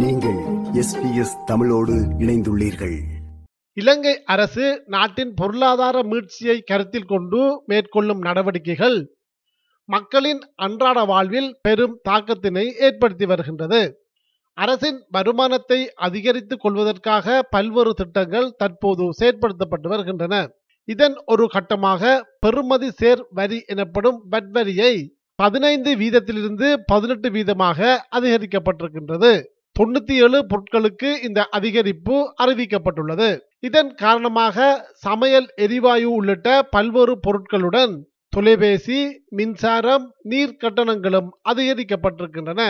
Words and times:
நீங்கள் 0.00 0.38
எஸ்பிஎஸ் 0.80 1.44
தமிழோடு 1.44 1.94
இணைந்துள்ளீர்கள். 2.22 2.96
இலங்கை 3.72 4.22
அரசு 4.24 4.82
நாட்டின் 4.86 5.34
பொருளாதார 5.34 6.02
மீட்சியை 6.02 6.60
கருத்தில் 6.60 7.06
கொண்டு 7.06 7.62
மேற்கொள்ளும் 7.66 8.18
நடவடிக்கைகள் 8.18 8.98
மக்களின் 9.84 10.42
அன்றாட 10.54 11.04
வாழ்வில் 11.04 11.56
பெரும் 11.62 12.00
தாக்கத்தினை 12.08 12.66
ஏற்படுத்தி 12.78 13.26
வருகின்றது. 13.26 13.80
அரசின் 14.54 15.06
வருமானத்தை 15.10 15.92
அதிகரித்துக் 15.94 16.60
கொள்வதற்காக 16.60 17.42
பல்வேறு 17.42 17.94
திட்டங்கள் 17.94 18.54
தற்போது 18.56 19.10
செயற்படுத்தப்பட்டு 19.20 19.88
வருகின்றன. 19.88 20.48
இதன் 20.84 21.14
ஒரு 21.26 21.48
கட்டமாக 21.52 22.22
பெறுமதி 22.46 22.88
சேர் 22.88 23.26
வரி 23.30 23.62
எனப்படும் 23.66 24.22
வட் 24.30 24.50
வரியை 24.50 24.94
பதினைந்து 25.34 25.96
வீதத்திலிருந்து 25.96 26.76
பதினெட்டு 26.86 27.30
வீதமாக 27.30 27.96
அதிகரிக்கப்பட்டிருக்கின்றது. 28.16 29.42
தொண்ணூத்தி 29.78 30.14
ஏழு 30.24 30.38
பொருட்களுக்கு 30.50 31.08
இந்த 31.26 31.40
அதிகரிப்பு 31.56 32.14
அறிவிக்கப்பட்டுள்ளது. 32.42 33.28
இதன் 33.60 33.90
காரணமாக 33.94 34.66
சமையல் 35.06 35.48
எரிவாயு 35.56 36.08
உள்ளிட்ட 36.10 36.62
பல்வேறு 36.74 37.14
பொருட்களுடன் 37.26 37.94
தொலைபேசி 38.36 38.98
மின்சாரம் 39.28 40.06
நீர் 40.22 40.58
கட்டணங்களும் 40.62 41.28
அதிகரிக்கப்பட்டிருக்கின்றன. 41.52 42.62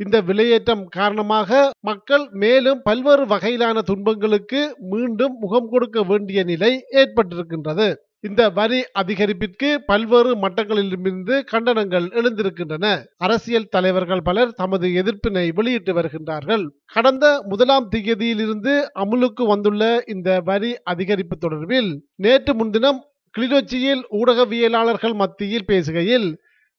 இந்த 0.00 0.16
விலையேற்றம் 0.20 0.84
காரணமாக 0.88 1.50
மக்கள் 1.80 2.24
மேலும் 2.42 2.80
பல்வேறு 2.82 3.24
வகையிலான 3.26 3.82
துன்பங்களுக்கு 3.90 4.60
மீண்டும் 4.90 5.36
முகம் 5.40 5.68
கொடுக்க 5.68 6.02
வேண்டிய 6.02 6.40
நிலை 6.44 6.72
ஏற்பட்டிருக்கின்றது. 7.02 7.88
இந்த 8.26 8.42
வரி 8.50 8.78
அதிகரிப்பிற்கு 8.98 9.68
பல்வேறு 9.86 10.30
மட்டங்களிலிருந்து 10.36 11.34
கண்டனங்கள் 11.52 12.06
எழுந்திருக்கின்றன. 12.18 12.86
அரசியல் 13.16 13.68
தலைவர்கள் 13.68 14.22
பலர் 14.22 14.54
தமது 14.54 14.88
எதிர்ப்பினை 14.88 15.44
வெளியிட்டு 15.52 15.92
வருகின்றார்கள். 15.94 16.64
கடந்த 16.92 17.42
முதலாம் 17.48 17.88
தேதியிலிருந்து 17.96 18.74
அமுலுக்கு 19.04 19.46
வந்துள்ள 19.46 19.82
இந்த 20.06 20.40
வரி 20.40 20.72
அதிகரிப்பு 20.90 21.36
தொடர்பில் 21.40 21.90
நேற்று 22.16 22.54
முன்தினம் 22.54 23.00
கிளிநொச்சியில் 23.34 24.02
ஊடகவியலாளர்கள் 24.18 25.14
மத்தியில் 25.14 25.68
பேசுகையில் 25.68 26.28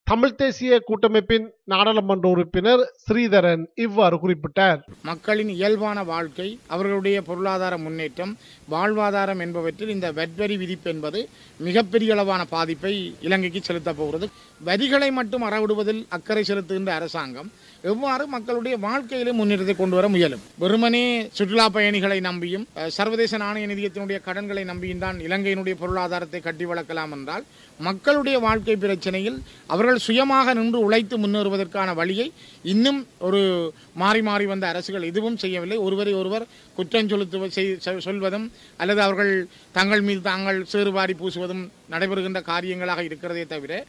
தமிழ் 0.08 0.36
தேசிய 0.36 0.80
கூட்டமைப்பின் 0.86 1.48
நாடாளுமன்ற 1.72 2.26
உறுப்பினர் 2.34 2.82
ஸ்ரீதரன் 3.04 3.64
இவ்வாறு 3.86 4.18
குறிப்பிட்டார். 4.22 4.80
மக்களின் 5.10 5.52
இயல்பான 5.56 5.98
வாழ்க்கை 6.12 6.48
அவர்களுடைய 6.74 7.18
பொருளாதார 7.30 7.74
முன்னேற்றம் 7.86 8.34
வாழ்வாதாரம் 8.74 9.42
என்பவற்றில் 9.46 9.94
இந்த 9.96 10.10
வெட்வரி 10.20 10.56
விதிப்பு 10.62 10.90
என்பது 10.94 11.22
மிகப்பெரிய 11.60 12.14
அளவான 12.16 12.42
பாதிப்பை 12.54 12.94
இலங்கைக்கு 13.28 13.62
செலுத்தப் 13.70 14.00
போகிறது. 14.00 14.28
வரிகளை 14.62 15.10
மட்டும் 15.18 15.46
அறவிடுவதில் 15.48 16.02
அக்கறை 16.18 16.44
செலுத்துகின்ற 16.50 16.94
அரசாங்கம் 17.00 17.50
எவ்வாறு 17.92 18.24
மக்களுடைய 18.36 18.76
வாழ்க்கையிலும் 18.86 19.38
முன்னேற்றத்தை 19.40 19.76
கொண்டு 19.76 19.96
வர 19.98 20.06
முயலும்? 20.14 20.46
வெறுமனே 20.64 21.04
சுற்றுலா 21.38 21.66
பயணிகளை 21.76 22.18
நம்பியும் 22.30 22.66
சர்வதேச 22.96 23.38
நாணய 23.44 23.68
நிதியத்தினுடைய 23.72 24.20
கடன்களை 24.28 24.64
நம்பியும் 24.72 25.04
தான் 25.06 25.20
இலங்கையினுடைய 25.28 25.76
பொருளாதாரத்தை 25.82 26.42
கட்டி 26.42 26.66
வளர்க்கலாம் 26.72 27.14
என்றால் 27.18 27.46
மக்களுடைய 27.80 28.38
வாழ்க்கை 28.48 28.76
பிரச்சனையில் 28.84 29.38
அவர்கள் 29.74 30.04
சுயமாக 30.08 30.54
நின்று 30.60 30.80
உழைத்து 30.88 31.16
முன்னேறுவதற்கான 31.58 31.94
வழியை 31.94 32.32
இன்னும் 32.64 33.08
ஒரு 33.20 33.74
மாறி 33.94 34.22
மாறி 34.22 34.46
வந்த 34.46 34.68
அரசுகள் 34.68 35.04
எதுவும் 35.04 35.38
செய்யவில்லை. 35.38 35.78
ஒருவரை 35.78 36.14
ஒருவர் 36.14 36.46
குற்றம் 36.76 37.10
செலுத்துவ 37.10 37.46
செய்- 37.46 37.80
செ- 37.86 37.98
சொல்வதும் 37.98 38.52
அல்லது 38.78 39.02
அவர்கள் 39.02 39.48
தங்கள் 39.72 40.02
மீது 40.02 40.22
தாங்கள் 40.22 40.66
சேறுவாரி 40.74 41.14
பூசுவதும் 41.20 41.70
நடைபெறுகின்ற 41.92 42.42
காரியங்களாக 42.42 43.04
இருக்கிறதே 43.04 43.46
தவிர 43.46 43.86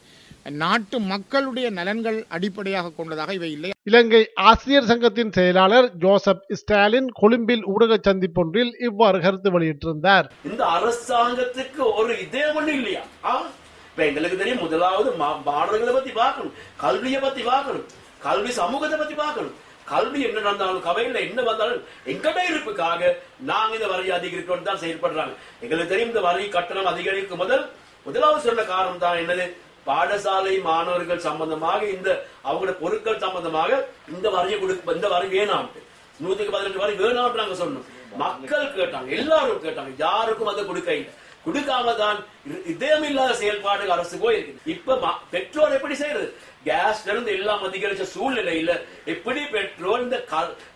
நாட்டு 0.50 1.00
மக்களுடைய 1.00 1.70
நலன்கள் 1.70 2.24
அடிப்படையாக 2.28 2.90
கொண்டதாக 2.90 3.32
இவை 3.32 3.52
இல்லை. 3.52 3.70
இலங்கை 3.82 4.30
ஆசிரியர் 4.34 4.84
சங்கத்தின் 4.84 5.32
செயலாளர் 5.32 5.92
ஜோசப் 5.96 6.44
ஸ்டாலின் 6.48 7.08
கொழும்பில் 7.12 7.64
ஊடக 7.64 8.12
சந்திப்பொன்றில் 8.12 8.82
இவ்வாறு 8.82 9.20
கருத்து 9.20 9.60
வெளியிட்டிருந்தார். 9.60 10.30
இந்த 10.44 10.64
அரசாங்கத்துக்கு 10.64 11.94
ஒரு 11.96 12.20
இதே 12.20 12.42
ஒண்ணு 12.42 12.66
இல்லையா? 12.66 13.00
ஆ? 13.24 13.46
இப்ப 13.98 14.08
எங்களுக்கு 14.08 14.36
தெரியும் 14.36 14.58
முதலாவது 14.58 15.10
மா- 15.10 15.42
மாணவர்களை 15.44 15.94
பத்தி 15.94 16.10
பார்க்கணும். 16.10 16.54
கல்வியை 16.76 17.20
பத்தி 17.20 17.42
பார்க்கணும். 17.42 17.86
கல்வி 18.18 18.50
சமூகத்தை 18.50 18.98
பத்தி 18.98 19.14
பார்க்கணும். 19.14 19.54
கல்வி 19.84 20.22
என்ன 20.22 20.40
நடந்தாலும் 20.40 20.84
கவையில 20.84 21.20
என்ன 21.20 21.42
வந்தாலும் 21.42 21.84
எங்கட 22.06 22.38
இருப்புக்காக 22.50 23.16
நாங்க 23.40 23.74
இந்த 23.74 23.86
வரி 23.86 24.10
அதிகரிக்கணும் 24.10 24.62
தான் 24.62 24.78
செயல்படுறாங்க. 24.78 25.34
எங்களுக்கு 25.60 25.88
தெரியும் 25.88 26.08
இந்த 26.08 26.20
வரி 26.20 26.48
கட்டணம் 26.48 26.86
அதிகரிக்கும் 26.86 27.38
முதல் 27.38 27.70
முதலாவது 28.06 28.40
சொன்ன 28.40 28.62
காரணம் 28.62 28.98
தான் 28.98 29.16
என்னது? 29.16 29.46
பாடசாலை 29.86 30.62
மாணவர்கள் 30.62 31.18
சம்பந்தமாக 31.18 31.84
இந்த 31.86 32.24
அவங்களோட 32.44 32.72
பொருட்கள் 32.72 33.18
சம்பந்தமாக 33.18 33.86
இந்த 34.08 34.30
வரியை 34.30 34.60
கொடுக்க 34.60 34.92
இந்த 34.92 35.08
வரி 35.08 35.38
வேணாம்ட்டு 35.38 35.80
நூத்துக்கு 36.20 36.50
பதினெட்டு 36.50 36.78
வரை 36.78 36.94
வேணாம்னு 36.94 37.34
நாங்க 37.34 37.64
சொன்னோம். 37.64 37.86
மக்கள் 38.16 38.72
கேட்டாங்க 38.72 39.08
எல்லாரும் 39.08 39.64
கேட்டாங்க 39.64 39.94
யாருக்கும் 39.96 40.46
அதை 40.46 40.66
கொடுக்க 40.66 40.94
இல்லை. 40.94 41.12
கொடுக்காம 41.48 41.94
தான் 41.96 42.18
இ- 42.48 42.62
இதயமில்லாத 42.72 43.32
செயல்பாடு 43.34 43.92
அரசு 43.92 44.16
போயிருக்கு 44.16 44.70
இப்ப 44.70 44.96
பெட்ரோல் 45.30 45.76
எப்படி 45.76 45.94
செய்யறது? 45.94 46.28
கேஸ்ல 46.64 47.12
இருந்து 47.12 47.30
எல்லாம் 47.32 47.62
அதிகரிச்ச 47.64 48.04
சூழ்நிலையில 48.12 48.70
எப்படி 49.06 49.42
பெட்ரோல் 49.52 50.02
இந்த 50.02 50.16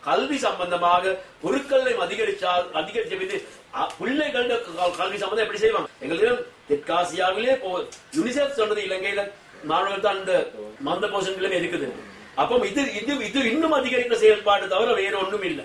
கல்வி 0.06 0.38
சம்பந்தமாக 0.38 1.14
பொருட்களையும் 1.42 2.04
அதிகரிச்சா 2.04 2.50
அதிகரிச்ச 2.74 3.16
மீது 3.18 3.36
அ- 3.76 3.90
பிள்ளைகளோட 3.98 4.56
கல்வி 4.96 5.18
சம்பந்தம் 5.18 5.44
எப்படி 5.44 5.58
செய்வாங்க? 5.58 5.90
எங்களுக்கு 6.00 6.30
தெற்காசியாவிலே 6.70 7.54
போ 7.56 7.70
யுனிசெஃப் 8.16 8.58
சொன்னது 8.58 8.82
இலங்கையில 8.82 9.22
மாணவர்கள் 9.64 10.00
தான் 10.00 10.18
இந்த 10.18 10.34
மந்த 10.80 11.06
போஷன்களுமே 11.06 11.56
இருக்குது. 11.58 11.88
அப்போ 12.36 12.54
இது 12.66 12.82
இது 12.94 13.12
இது 13.26 13.40
இன்னும் 13.50 13.74
அதிகரிக்கிற 13.74 14.16
செயல்பாடு 14.18 14.66
தவிர 14.68 14.92
வேற 14.94 15.14
ஒண்ணும் 15.18 15.44
இல்லை 15.44 15.64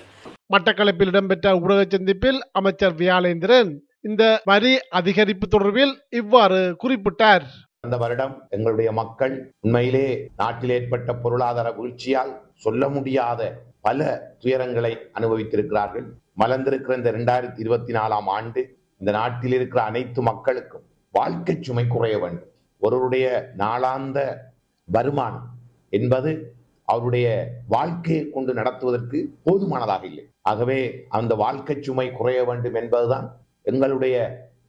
மட்டக்களப்பில் 0.50 1.07
இடம்பெற்ற 1.07 1.56
ஊடக 1.57 1.81
சந்திப்பில் 1.90 2.40
அமைச்சர் 2.51 2.96
வியாழேந்திரன் 2.96 3.72
இந்த 4.07 4.23
வரி 4.50 4.73
அதிகரிப்பு 4.95 5.45
தொடர்பில் 5.53 5.94
இவ்வாறு 6.09 6.59
குறிப்பிட்டார். 6.84 7.45
அந்த 7.79 7.97
வருடம் 7.97 8.35
எங்களுடைய 8.50 8.91
மக்கள் 8.91 9.34
உண்மையிலே 9.59 10.07
நாட்டில் 10.35 10.73
ஏற்பட்ட 10.75 11.13
பொருளாதார 11.23 11.68
வீழ்ச்சியால் 11.78 12.31
சொல்ல 12.66 12.90
முடியாத 12.90 13.41
பல 13.81 14.07
துயரங்களை 14.44 14.91
அனுபவித்திருக்கிறார்கள். 15.19 16.06
மலர்ந்திருக்கிற 16.38 16.96
இந்த 16.97 17.12
இரண்டாயிரத்தி 17.12 17.59
இருபத்தி 17.59 17.94
நாலாம் 17.94 18.29
ஆண்டு 18.38 18.62
இந்த 19.00 19.12
நாட்டில் 19.12 19.53
இருக்கிற 19.53 19.81
அனைத்து 19.84 20.22
மக்களுக்கும் 20.22 20.85
வாழ்க்கை 21.13 21.56
சுமை 21.62 21.85
குறைய 21.88 22.17
வேண்டும். 22.17 22.47
ஒருவருடைய 22.81 23.28
நாளாந்த 23.57 24.19
வருமானம் 24.88 25.47
என்பது 25.90 26.31
அவருடைய 26.94 27.28
வாழ்க்கையை 27.67 28.23
கொண்டு 28.29 28.53
நடத்துவதற்கு 28.53 29.19
போதுமானதாக 29.44 30.06
இல்லை. 30.06 30.25
ஆகவே 30.41 30.79
அந்த 31.19 31.35
வாழ்க்கை 31.35 31.75
சுமை 31.81 32.07
குறைய 32.12 32.40
வேண்டும் 32.44 32.78
என்பதுதான் 32.84 33.28
எங்களுடைய 33.72 34.16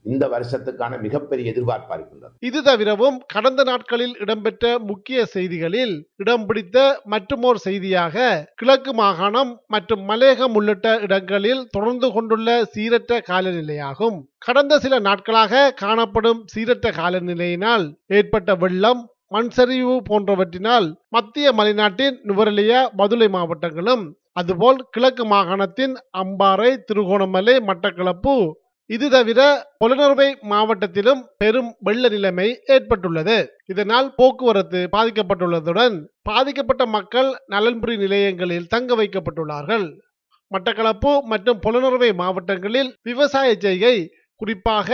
இந்த 0.03 0.25
வருஷத்துக்கான 0.27 1.01
மிகப்பெரிய 1.01 1.51
எதிர்பார்ப்பா 1.51 1.93
இருக்கின்றது 1.93 2.33
இது 2.39 2.59
தவிரவும் 2.61 3.17
கடந்த 3.27 3.63
நாட்களில் 3.63 4.15
இடம்பெற்ற 4.19 4.79
முக்கிய 4.79 5.25
செய்திகளில் 5.25 5.93
இடம் 6.15 6.45
பிடித்த 6.45 6.77
மற்றுமோர் 7.03 7.55
செய்தியாக 7.55 8.45
கிழக்கு 8.55 8.93
மாகாணம் 8.93 9.51
மற்றும் 9.67 10.03
மலேகம் 10.09 10.55
உள்ளிட்ட 10.55 10.99
இடங்களில் 10.99 11.67
தொடர்ந்து 11.69 12.11
கொண்டுள்ள 12.11 12.47
சீரற்ற 12.75 13.19
காலநிலையாகும். 13.27 14.17
கடந்த 14.37 14.79
சில 14.79 14.99
நாட்களாக 14.99 15.73
காணப்படும் 15.75 16.41
சீரற்ற 16.55 16.89
காலநிலையினால் 16.91 17.85
ஏற்பட்ட 18.07 18.55
வெள்ளம் 18.55 19.03
மண் 19.27 19.49
சரிவு 19.49 19.95
போன்றவற்றினால் 20.09 20.87
மத்திய 21.09 21.51
மலைநாட்டின் 21.51 22.17
நுவரலியா 22.27 22.79
மதுரை 22.91 23.27
மாவட்டங்களும் 23.27 24.05
அதுபோல் 24.33 24.79
கிழக்கு 24.91 25.25
மாகாணத்தின் 25.25 25.93
அம்பாறை 26.17 26.71
திருகோணமலை 26.85 27.55
மட்டக்களப்பு 27.67 28.35
இது 28.95 29.09
தவிர 29.09 29.39
புலனறுவை 29.81 30.27
மாவட்டத்திலும் 30.51 31.19
பெரும் 31.37 31.75
வெள்ள 31.87 32.09
நிலைமை 32.09 32.47
ஏற்பட்டுள்ளது. 32.75 33.35
இதனால் 33.65 34.07
போக்குவரத்து 34.15 34.79
பாதிக்கப்பட்டுள்ளதுடன் 34.95 35.95
பாதிக்கப்பட்ட 36.29 36.85
மக்கள் 36.85 37.29
நலன்புரி 37.53 37.95
நிலையங்களில் 38.03 38.67
தங்க 38.67 38.95
வைக்கப்பட்டுள்ளார்கள். 38.95 39.85
மட்டக்களப்பு 40.51 41.11
மற்றும் 41.31 41.59
புலனறுவை 41.65 42.11
மாவட்டங்களில் 42.13 42.89
விவசாய 43.03 43.49
செய்கை 43.65 43.95
குறிப்பாக 44.41 44.89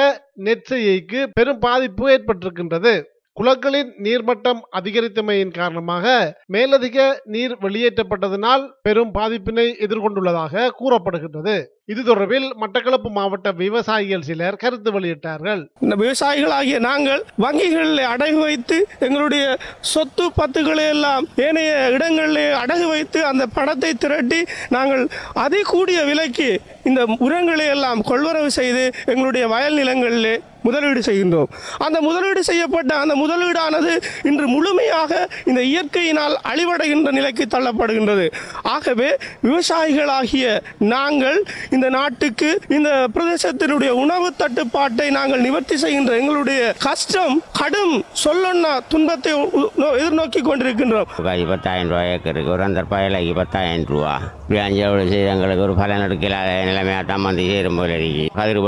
நெற்செய்கைக்கு 0.46 1.20
பெரும் 1.38 1.60
பாதிப்பு 1.60 2.06
ஏற்பட்டிருக்கின்றது. 2.16 2.94
குளங்களின் 3.38 3.90
நீர்மட்டம் 4.04 4.60
அதிகரித்தமையின் 4.80 5.56
காரணமாக 5.60 6.06
மேலதிக 6.54 6.98
நீர் 7.34 7.56
வெளியேற்றப்பட்டதனால் 7.64 8.64
பெரும் 8.82 9.14
பாதிப்பினை 9.18 9.68
எதிர்கொண்டுள்ளதாக 9.86 10.70
கூறப்படுகின்றது. 10.82 11.56
இது 11.92 12.02
தொடர்பில் 12.06 12.46
மட்டக்களப்பு 12.62 13.10
மாவட்ட 13.18 13.50
விவசாயிகள் 13.60 14.24
சிலர் 14.28 14.56
கருத்து 14.62 14.90
வெளியிட்டார்கள். 14.96 15.62
இந்த 15.84 15.96
விவசாயிகளாகிய 16.02 16.78
நாங்கள் 16.88 17.22
வங்கிகளில் 17.44 18.02
அடகு 18.14 18.40
வைத்து 18.46 18.78
எங்களுடைய 19.08 19.44
சொத்து 19.92 20.26
பத்துக்களை 20.40 20.86
எல்லாம் 20.96 21.28
ஏனைய 21.48 21.76
இடங்களிலே 21.98 22.48
அடகு 22.62 22.88
வைத்து 22.94 23.22
அந்த 23.32 23.46
பணத்தை 23.58 23.94
திரட்டி 24.06 24.42
நாங்கள் 24.78 25.06
அதை 25.46 25.62
கூடிய 25.74 26.02
விலைக்கு 26.10 26.50
இந்த 26.90 27.04
உரங்களை 27.28 27.70
எல்லாம் 27.76 28.04
கொள்வரவு 28.10 28.52
செய்து 28.60 28.84
எங்களுடைய 29.14 29.46
வயல் 29.56 29.80
நிலங்களிலே 29.82 30.36
முதலீடு 30.66 31.02
செய்கின்றோம். 31.08 31.50
அந்த 31.86 31.98
முதலீடு 32.06 32.42
செய்யப்பட்ட 32.48 32.92
அந்த 33.02 33.14
முதலீடானது 33.22 33.92
இன்று 34.30 34.46
முழுமையாக 34.54 35.12
இந்த 35.50 35.62
இயற்கையினால் 35.72 36.36
அழிவடைகின்ற 36.52 37.10
நிலைக்கு 37.18 37.46
தள்ளப்படுகின்றது. 37.56 38.26
ஆகவே 38.74 39.10
விவசாயிகளாகிய 39.48 40.46
நாங்கள் 40.94 41.40
இந்த 41.76 41.90
நாட்டுக்கு 41.90 42.60
இந்த 42.70 43.08
பிரதேசத்தினுடைய 43.14 43.90
உணவு 43.90 44.34
தட்டுப்பாட்டை 44.36 45.10
நாங்கள் 45.10 45.42
நிவர்த்தி 45.42 45.78
செய்கின்ற 45.78 46.18
எங்களுடைய 46.18 46.74
கஷ்டம் 46.80 47.42
கடும் 47.54 48.04
சொல்லொன்னா 48.24 48.80
துன்பத்தை 48.90 49.34
உ- 49.34 49.72
எதிர்நோக்கி 49.78 50.42
கொண்டிருக்கின்றோம். 50.42 51.06
ரூபாய் 51.18 51.46
பத்தாயிரம் 51.46 51.90
ரூபாய் 51.90 52.12
ஏக்கருக்கு 52.12 52.52
ஒரு 52.52 52.64
அந்த 52.64 52.82
பயலைக்கு 52.92 53.34
பத்தாயிரம் 53.34 53.86
ரூபா. 53.86 54.20
இப்படி 54.42 54.60
அஞ்சு 54.60 54.84
செய்து 55.10 55.28
எங்களுக்கு 55.28 55.64
ஒரு 55.64 55.76
பலன் 55.76 56.10
எடுக்கலாத 56.10 56.64
நிலைமையாக 56.66 57.04
தான் 57.04 57.22
வந்து 57.22 57.44
சேரும் 57.44 57.78
போல 57.78 57.98
இருக்கு. 57.98 58.30
கதிர் 58.36 58.60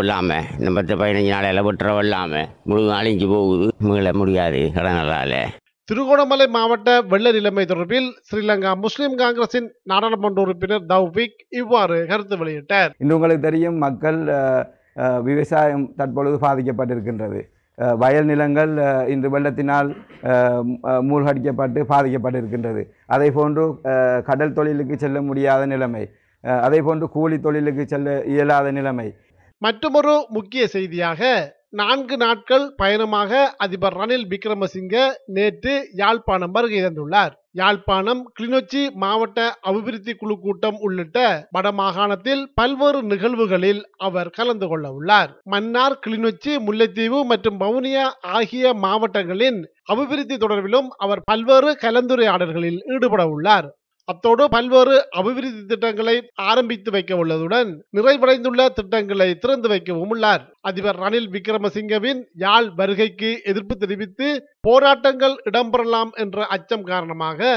இந்த 0.59 0.71
பத்து 0.73 0.95
பதினஞ்சு 0.95 1.27
நாளையில் 1.27 1.63
விட்டுற 1.63 1.95
வெள்ளாமல் 1.95 2.47
முழு 2.63 2.91
அழிஞ்சு 2.91 3.27
போகுது. 3.29 3.73
மீள 3.79 4.13
முடியாது 4.13 4.71
கடனால 4.75 5.35
திருகோணமலை 5.89 6.45
மாவட்ட 6.55 6.93
வெள்ள 7.11 7.27
நிலைமை 7.35 7.63
தொடர்பில் 7.67 8.07
ஸ்ரீலங்கா 8.27 8.71
முஸ்லிம் 8.85 9.13
காங்கிரசின் 9.21 9.67
நாடாளுமன்ற 9.91 10.39
உறுப்பினர் 10.43 10.87
தௌபிக் 10.89 11.37
இவ்வாறு 11.59 11.97
கருத்து 12.09 12.35
வெளியிட்டார். 12.41 12.89
இன்று 13.01 13.15
உங்களுக்கு 13.17 13.45
தெரியும் 13.45 13.77
மக்கள் 13.85 14.19
விவசாயம் 15.27 15.85
தற்பொழுது 15.99 16.37
பாதிக்கப்பட்டிருக்கின்றது. 16.45 17.39
வயல் 18.01 18.27
நிலங்கள் 18.31 18.73
இன்று 19.13 19.29
வெள்ளத்தினால் 19.35 19.89
மூழ்கடிக்கப்பட்டு 21.09 21.79
பாதிக்கப்பட்டிருக்கின்றது. 21.93 22.83
அதே 23.15 23.29
போன்று 23.37 23.65
கடல் 24.29 24.55
தொழிலுக்கு 24.57 24.97
செல்ல 25.03 25.21
முடியாத 25.29 25.61
நிலைமை 25.73 26.03
அதே 26.67 26.81
போன்று 26.87 27.07
கூலி 27.15 27.39
தொழிலுக்கு 27.45 27.85
செல்ல 27.93 28.17
இயலாத 28.33 28.67
நிலைமை. 28.79 29.07
மற்றொரு 29.61 30.15
முக்கிய 30.37 30.63
செய்தியாக 30.75 31.21
நான்கு 31.73 32.17
நாட்கள் 32.17 32.65
பயணமாக 32.75 33.55
அதிபர் 33.57 33.95
ரணில் 33.97 34.27
விக்ரமசிங்க 34.29 34.95
நேற்று 35.25 35.73
யாழ்ப்பாணம் 35.93 36.51
வருகை 36.51 36.79
தந்துள்ளார் 36.83 37.33
யாழ்ப்பாணம் 37.51 38.21
கிளிநொச்சி 38.37 38.81
மாவட்ட 38.93 39.47
அபிவிருத்தி 39.61 40.13
குழு 40.15 40.35
கூட்டம் 40.39 40.77
உள்ளிட்ட 40.79 41.17
வடமாகாணத்தில் 41.51 42.43
பல்வேறு 42.53 43.03
நிகழ்வுகளில் 43.03 43.81
அவர் 43.97 44.29
கலந்து 44.29 44.67
கொள்ள 44.67 44.91
உள்ளார். 44.91 45.31
மன்னார் 45.43 45.99
கிளிநொச்சி 46.05 46.53
முல்லைத்தீவு 46.67 47.19
மற்றும் 47.25 47.59
வவுனியா 47.59 48.05
ஆகிய 48.37 48.73
மாவட்டங்களின் 48.73 49.59
அபிவிருத்தி 49.83 50.35
தொடர்பிலும் 50.35 50.87
அவர் 50.97 51.23
பல்வேறு 51.23 51.71
கலந்துரையாடல்களில் 51.81 52.79
ஈடுபட 52.85 53.25
உள்ளார். 53.27 53.67
அத்தோடு 54.11 54.43
பல்வேறு 54.53 54.97
அபிவிருத்தி 55.19 55.61
திட்டங்களை 55.65 56.13
ஆரம்பித்து 56.49 56.89
வைக்க 56.91 57.13
உள்ளதுடன் 57.21 57.69
நிறைவடைந்துள்ள 57.97 58.67
திட்டங்களை 58.77 59.27
திறந்து 59.35 59.67
வைக்கவும் 59.71 60.11
உள்ளார். 60.13 60.43
அதிபர் 60.59 60.99
ரணில் 60.99 61.27
விக்ரமசிங்கவின் 61.33 62.21
யாழ் 62.43 62.67
வருகைக்கு 62.77 63.29
எதிர்ப்பு 63.43 63.75
தெரிவித்து 63.75 64.27
போராட்டங்கள் 64.67 65.35
இடம்பெறலாம் 65.49 66.11
என்ற 66.23 66.45
அச்சம் 66.55 66.85
காரணமாக 66.91 67.49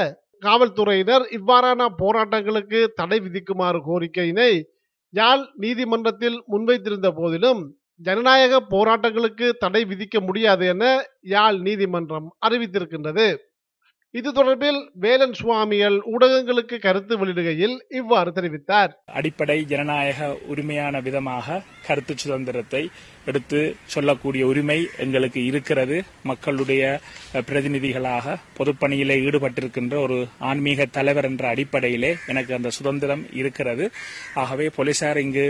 காவல்துறையினர் 0.45 1.25
இவ்வாறான 1.37 1.87
போராட்டங்களுக்கு 2.01 2.81
தடை 2.99 3.19
விதிக்குமாறு 3.19 3.81
கோரிக்கையினை 3.89 4.51
யாழ் 5.13 5.45
நீதிமன்றத்தில் 5.55 6.37
முன்வைத்திருந்த 6.51 7.11
போதிலும் 7.19 7.61
ஜனநாயக 7.99 8.59
போராட்டங்களுக்கு 8.69 9.47
தடை 9.63 9.83
விதிக்க 9.85 10.19
முடியாது 10.19 10.67
என 10.67 10.83
யாழ் 11.35 11.57
நீதிமன்றம் 11.59 12.27
அறிவித்திருக்கின்றது. 12.47 13.25
இது 14.19 14.29
தொடர்பில் 14.37 14.79
வேலன் 15.03 15.35
சுவாமிகள் 15.39 15.97
ஊடகங்களுக்கு 16.13 16.77
கருத்து 16.85 17.13
வெளியிடுகையில் 17.19 17.75
இவ்வாறு 17.99 18.31
தெரிவித்தார். 18.37 18.91
அடிப்படை 19.19 19.55
ஜனநாயக 19.69 20.27
உரிமையான 20.53 20.99
விதமாக 21.05 21.57
கருத்து 21.85 22.13
சுதந்திரத்தை 22.23 22.81
எடுத்து 23.29 23.61
சொல்லக்கூடிய 23.93 24.43
உரிமை 24.51 24.77
எங்களுக்கு 25.05 25.41
இருக்கிறது. 25.51 25.97
மக்களுடைய 26.31 26.83
பிரதிநிதிகளாக 27.49 28.35
பொதுப்பணியிலே 28.59 29.17
ஈடுபட்டிருக்கின்ற 29.27 29.95
ஒரு 30.05 30.19
ஆன்மீக 30.49 30.89
தலைவர் 30.97 31.29
என்ற 31.31 31.47
அடிப்படையிலே 31.53 32.11
எனக்கு 32.33 32.53
அந்த 32.59 32.71
சுதந்திரம் 32.79 33.25
இருக்கிறது. 33.41 33.87
ஆகவே 34.43 34.69
போலீசார் 34.79 35.23
இங்கு 35.25 35.47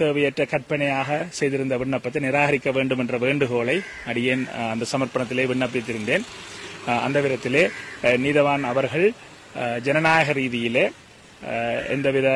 தேவையற்ற 0.00 0.42
கற்பனையாக 0.54 1.20
செய்திருந்த 1.40 1.76
விண்ணப்பத்தை 1.82 2.20
நிராகரிக்க 2.28 2.70
வேண்டும் 2.78 3.02
என்ற 3.04 3.16
வேண்டுகோளை 3.26 3.78
அடியேன் 4.12 4.46
அந்த 4.72 4.86
சமர்ப்பணத்திலே 4.94 5.46
விண்ணப்பித்திருந்தேன். 5.52 6.26
அந்த 7.04 7.18
விதத்திலே 7.26 7.62
நீதவான் 8.24 8.64
அவர்கள் 8.72 9.06
ஜனநாயக 9.86 10.32
ரீதியிலே 10.40 10.84
எந்தவித 11.94 12.28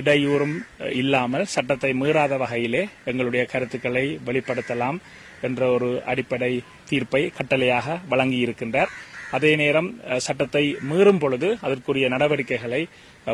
இடையூறும் 0.00 0.54
இல்லாமல் 1.00 1.44
சட்டத்தை 1.54 1.90
மீறாத 2.00 2.36
வகையிலே 2.42 2.82
எங்களுடைய 3.10 3.42
கருத்துக்களை 3.52 4.04
வெளிப்படுத்தலாம் 4.28 4.98
என்ற 5.46 5.60
ஒரு 5.74 5.88
அடிப்படை 6.12 6.52
தீர்ப்பை 6.88 7.22
கட்டளையாக 7.38 7.96
வழங்கியிருக்கின்றார். 8.12 8.90
அதே 9.36 9.52
நேரம் 9.60 9.90
சட்டத்தை 10.26 10.64
மீறும் 10.90 11.20
பொழுது 11.24 11.48
அதற்குரிய 11.66 12.06
நடவடிக்கைகளை 12.14 12.82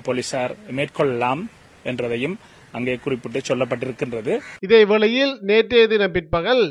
போலீசார் 0.06 0.54
மேற்கொள்ளலாம் 0.78 1.42
என்றதையும் 1.90 2.36
அங்கே 2.76 2.94
குறிப்பிட்டு 3.04 3.40
சொல்லப்பட்டிருக்கின்றது. 3.48 4.32
இதே 4.66 4.80
வேளையில் 4.90 5.32
நேற்றைய 5.50 5.84
தினம் 5.92 6.14
பிற்பகல் 6.16 6.64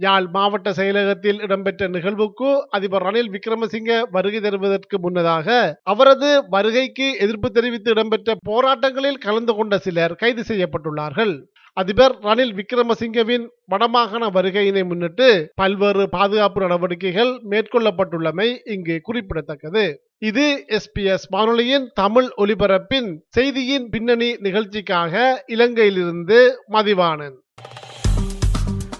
யாழ் 0.00 0.26
மாவட்ட 0.26 0.68
செயலகத்தில் 0.70 1.40
இடம்பெற்ற 1.40 1.86
நிகழ்வுக்கு 1.86 2.48
அதிபர் 2.70 3.04
ரணில் 3.06 3.28
விக்ரமசிங்க 3.34 3.90
வருகை 4.10 4.40
தருவதற்கு 4.40 4.96
முன்னதாக 4.98 5.56
அவரது 5.82 6.30
வருகைக்கு 6.50 7.06
எதிர்ப்பு 7.18 7.50
தெரிவித்து 7.50 7.90
இடம்பெற்ற 7.90 8.34
போராட்டங்களில் 8.48 9.20
கலந்து 9.26 9.54
கொண்ட 9.54 9.78
சிலர் 9.78 10.14
கைது 10.14 10.44
செய்யப்பட்டுள்ளார்கள். 10.48 11.34
அதிபர் 11.76 12.16
ரணில் 12.22 12.52
விக்ரமசிங்கவின் 12.58 13.44
வடமாகாண 13.70 14.24
வருகையினை 14.36 14.82
முன்னிட்டு 14.84 15.28
பல்வேறு 15.54 16.08
பாதுகாப்பு 16.08 16.60
நடவடிக்கைகள் 16.60 17.32
மேற்கொள்ளப்பட்டுள்ளமை 17.50 18.48
இங்கு 18.64 18.96
குறிப்பிடத்தக்கது. 19.02 19.84
இது 20.18 20.46
எஸ்பிஎஸ் 20.78 21.28
வானொலியின் 21.28 21.88
தமிழ் 21.94 22.28
ஒலிபரப்பின் 22.36 23.08
செய்தியின் 23.28 23.88
பின்னணி 23.88 24.30
நிகழ்ச்சிக்காக 24.40 25.44
இலங்கையிலிருந்து 25.56 26.40
மதிவானன் 26.72 27.36